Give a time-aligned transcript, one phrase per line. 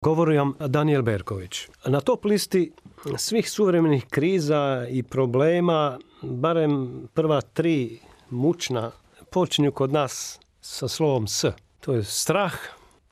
[0.00, 1.68] Govori vam Daniel Berković.
[1.86, 2.72] Na top listi
[3.16, 7.98] svih suvremenih kriza i problema, barem prva tri
[8.30, 8.90] mučna,
[9.30, 11.44] počinju kod nas sa slovom S.
[11.80, 12.54] To je strah,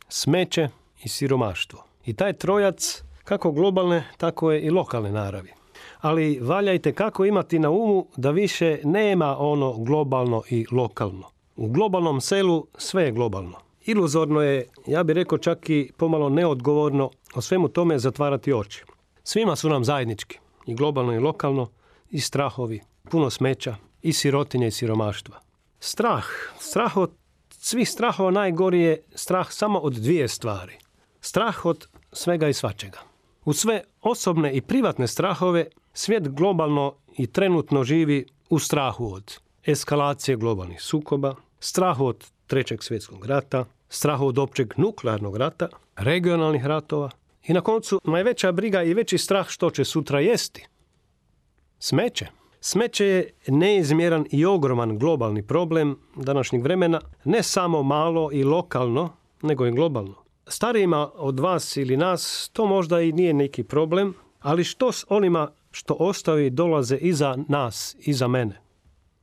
[0.09, 0.69] smeće
[1.05, 1.85] i siromaštvo.
[2.05, 5.51] I taj trojac, kako globalne, tako je i lokalne naravi.
[6.01, 11.31] Ali valjajte kako imati na umu da više nema ono globalno i lokalno.
[11.57, 13.67] U globalnom selu sve je globalno.
[13.87, 18.85] Iluzorno je, ja bih rekao čak i pomalo neodgovorno, o svemu tome zatvarati oči.
[19.23, 21.71] Svima su nam zajednički, i globalno i lokalno,
[22.11, 25.41] i strahovi, puno smeća, i sirotinje i siromaštva.
[25.81, 26.25] Strah,
[26.59, 27.11] strah od
[27.51, 30.79] svih strahova najgori je strah samo od dvije stvari.
[31.21, 32.99] Strah od svega i svačega.
[33.45, 40.37] U sve osobne i privatne strahove svijet globalno i trenutno živi u strahu od eskalacije
[40.37, 47.11] globalnih sukoba, strahu od trećeg svjetskog rata, strahu od općeg nuklearnog rata, regionalnih ratova
[47.47, 50.67] i na koncu najveća briga i veći strah što će sutra jesti.
[51.79, 52.27] Smeće.
[52.61, 59.67] Smeće je neizmjeran i ogroman globalni problem današnjeg vremena, ne samo malo i lokalno, nego
[59.67, 60.15] i globalno.
[60.47, 65.51] Starijima od vas ili nas to možda i nije neki problem, ali što s onima
[65.71, 68.61] što ostaju i dolaze iza nas, iza mene?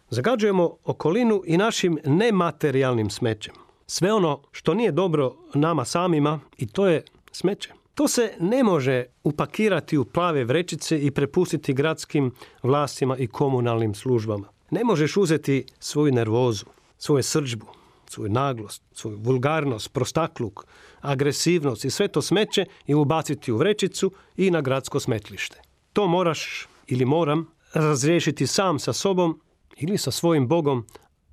[0.10, 3.63] Zagađujemo okolinu i našim nematerijalnim smećem.
[3.88, 7.70] Sve ono što nije dobro nama samima i to je smeće.
[7.96, 12.32] To se ne može upakirati u plave vrećice i prepustiti gradskim
[12.64, 14.48] vlastima i komunalnim službama.
[14.72, 16.66] Ne možeš uzeti svoju nervozu,
[16.98, 17.66] svoju srđbu,
[18.10, 20.66] svoju naglost, svoju vulgarnost, prostakluk,
[21.02, 25.62] agresivnost i sve to smeće i ubaciti u vrećicu i na gradsko smetlište.
[25.94, 29.42] To moraš ili moram razriješiti sam sa sobom
[29.78, 30.86] ili sa svojim Bogom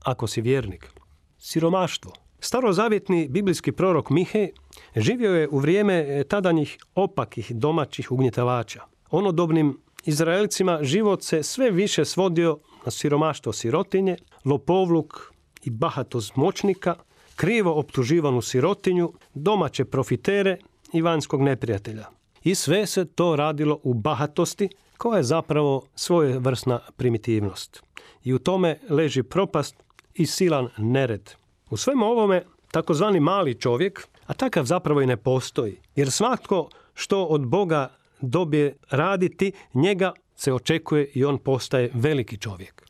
[0.05, 0.91] ako si vjernik.
[1.39, 2.13] Siromaštvo.
[2.41, 4.49] Starozavjetni biblijski prorok Mihe
[4.97, 8.81] živio je u vrijeme tadanjih opakih domaćih ugnjetavača.
[9.11, 15.33] Onodobnim Izraelcima život se sve više svodio na siromaštvo sirotinje, lopovluk
[15.65, 16.95] i bahatost moćnika,
[17.37, 20.59] krivo optuživanu sirotinju, domaće profitere
[20.93, 22.07] i vanjskog neprijatelja.
[22.45, 24.69] I sve se to radilo u bahatosti,
[24.99, 27.83] koja je zapravo svojevrsna primitivnost.
[28.25, 29.83] I u tome leži propast
[30.15, 31.31] i silan nered.
[31.71, 37.25] U svemu ovome takozvani mali čovjek, a takav zapravo i ne postoji, jer svatko što
[37.25, 37.89] od Boga
[38.21, 42.87] dobije raditi, njega se očekuje i on postaje veliki čovjek.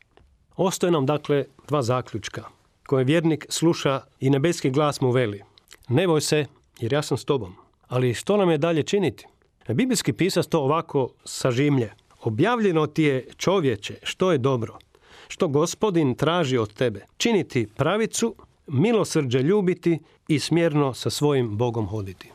[0.55, 2.43] Ostaje nam dakle dva zaključka
[2.87, 5.41] koje vjernik sluša i nebeski glas mu veli.
[5.89, 6.45] Ne boj se,
[6.79, 7.55] jer ja sam s tobom.
[7.87, 9.25] Ali što nam je dalje činiti?
[9.67, 11.91] Biblijski pisac to ovako sažimlje.
[12.21, 14.77] Objavljeno ti je čovječe što je dobro,
[15.27, 17.05] što gospodin traži od tebe.
[17.17, 18.35] Činiti pravicu,
[18.71, 22.31] milosrđe ljubiti i smjerno sa svojim Bogom hoditi.